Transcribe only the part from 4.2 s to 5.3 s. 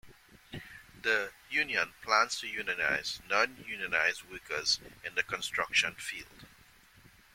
workers in the